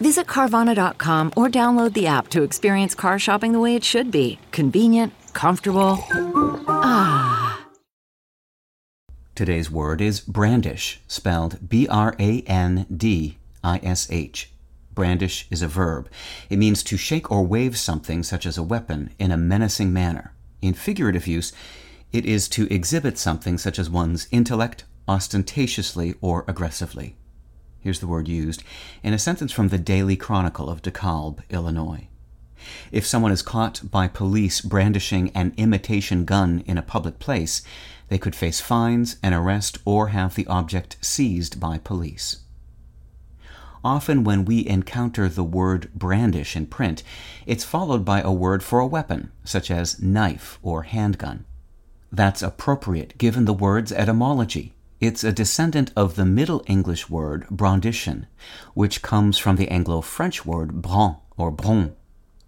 Visit 0.00 0.26
Carvana.com 0.26 1.32
or 1.36 1.48
download 1.48 1.92
the 1.92 2.06
app 2.06 2.28
to 2.28 2.42
experience 2.42 2.94
car 2.94 3.18
shopping 3.18 3.52
the 3.52 3.60
way 3.60 3.74
it 3.74 3.84
should 3.84 4.10
be 4.10 4.38
convenient, 4.52 5.12
comfortable. 5.32 5.98
Ah. 6.68 7.66
Today's 9.34 9.70
word 9.70 10.00
is 10.00 10.20
brandish, 10.20 11.00
spelled 11.06 11.68
B 11.68 11.86
R 11.88 12.14
A 12.18 12.42
N 12.42 12.86
D 12.94 13.38
I 13.62 13.78
S 13.82 14.08
H. 14.10 14.50
Brandish 14.94 15.46
is 15.48 15.62
a 15.62 15.68
verb. 15.68 16.08
It 16.50 16.58
means 16.58 16.82
to 16.82 16.96
shake 16.96 17.30
or 17.30 17.46
wave 17.46 17.78
something, 17.78 18.24
such 18.24 18.46
as 18.46 18.58
a 18.58 18.64
weapon, 18.64 19.10
in 19.16 19.30
a 19.30 19.36
menacing 19.36 19.92
manner. 19.92 20.32
In 20.60 20.74
figurative 20.74 21.28
use, 21.28 21.52
it 22.12 22.24
is 22.24 22.48
to 22.48 22.66
exhibit 22.72 23.16
something 23.16 23.58
such 23.58 23.78
as 23.78 23.88
one's 23.88 24.26
intellect, 24.32 24.82
ostentatiously 25.06 26.16
or 26.20 26.44
aggressively. 26.48 27.14
Here's 27.80 28.00
the 28.00 28.08
word 28.08 28.28
used 28.28 28.64
in 29.02 29.12
a 29.12 29.18
sentence 29.18 29.52
from 29.52 29.68
the 29.68 29.78
Daily 29.78 30.16
Chronicle 30.16 30.68
of 30.68 30.82
DeKalb, 30.82 31.40
Illinois. 31.48 32.08
If 32.90 33.06
someone 33.06 33.30
is 33.30 33.42
caught 33.42 33.82
by 33.88 34.08
police 34.08 34.60
brandishing 34.60 35.30
an 35.30 35.54
imitation 35.56 36.24
gun 36.24 36.64
in 36.66 36.76
a 36.76 36.82
public 36.82 37.18
place, 37.18 37.62
they 38.08 38.18
could 38.18 38.34
face 38.34 38.60
fines, 38.60 39.16
an 39.22 39.32
arrest, 39.32 39.78
or 39.84 40.08
have 40.08 40.34
the 40.34 40.46
object 40.48 40.96
seized 41.00 41.60
by 41.60 41.78
police. 41.78 42.38
Often, 43.84 44.24
when 44.24 44.44
we 44.44 44.66
encounter 44.66 45.28
the 45.28 45.44
word 45.44 45.92
brandish 45.94 46.56
in 46.56 46.66
print, 46.66 47.04
it's 47.46 47.64
followed 47.64 48.04
by 48.04 48.20
a 48.20 48.32
word 48.32 48.64
for 48.64 48.80
a 48.80 48.86
weapon, 48.86 49.30
such 49.44 49.70
as 49.70 50.02
knife 50.02 50.58
or 50.62 50.82
handgun. 50.82 51.44
That's 52.10 52.42
appropriate 52.42 53.16
given 53.18 53.44
the 53.44 53.52
word's 53.52 53.92
etymology. 53.92 54.74
It's 55.00 55.22
a 55.22 55.30
descendant 55.30 55.92
of 55.94 56.16
the 56.16 56.24
Middle 56.24 56.64
English 56.66 57.08
word 57.08 57.46
brandischen, 57.52 58.26
which 58.74 59.00
comes 59.00 59.38
from 59.38 59.54
the 59.54 59.68
Anglo 59.68 60.00
French 60.00 60.44
word 60.44 60.82
bran 60.82 61.18
or 61.36 61.52
bron, 61.52 61.94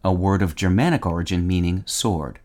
a 0.03 0.13
word 0.13 0.43
of 0.43 0.57
Germanic 0.57 1.07
origin 1.07 1.47
meaning 1.47 1.85
sword. 1.87 2.41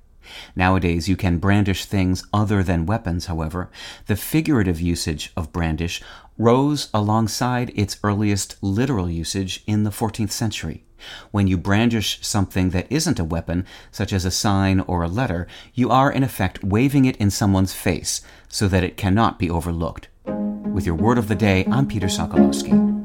Nowadays, 0.56 1.08
you 1.08 1.16
can 1.16 1.38
brandish 1.38 1.86
things 1.86 2.24
other 2.34 2.64
than 2.64 2.86
weapons, 2.86 3.26
however. 3.26 3.70
The 4.08 4.16
figurative 4.16 4.82
usage 4.82 5.32
of 5.36 5.52
brandish 5.52 6.02
rose 6.38 6.90
alongside 6.94 7.72
its 7.76 7.98
earliest 8.04 8.58
literal 8.62 9.10
usage 9.10 9.64
in 9.66 9.84
the 9.84 9.90
14th 9.90 10.32
century. 10.32 10.84
When 11.32 11.48
you 11.48 11.58
brandish 11.58 12.20
something 12.22 12.72
that 12.72 12.88
isn't 12.90 13.20
a 13.20 13.24
weapon, 13.24 13.66
such 13.92 14.12
as 14.12 14.26
a 14.26 14.32
sign 14.32 14.80
or 14.82 15.04
a 15.04 15.08
letter, 15.08 15.48
you 15.74 15.90
are 15.90 16.12
in 16.12 16.24
effect 16.24 16.64
waving 16.64 17.06
it 17.06 17.18
in 17.18 17.30
someone's 17.30 17.74
face 17.74 18.22
so 18.48 18.68
that 18.68 18.84
it 18.84 18.98
cannot 18.98 19.38
be 19.38 19.50
overlooked. 19.50 20.08
With 20.26 20.86
your 20.86 20.96
word 20.96 21.18
of 21.18 21.28
the 21.28 21.36
day, 21.36 21.66
I'm 21.72 21.88
Peter 21.88 22.08
Sokolowski. 22.08 23.05